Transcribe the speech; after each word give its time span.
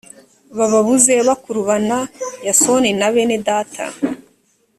bababuze 0.57 1.13
bakurubana 1.27 1.97
yasoni 2.47 2.89
na 2.99 3.07
bene 3.13 3.37
data 3.47 3.83